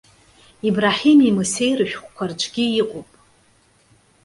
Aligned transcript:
Ибраҳими 0.67 1.35
Мысеи 1.37 1.77
рышәҟәқәа 1.77 2.25
рҿгьы 2.29 2.65
иҟоуп. 2.81 3.09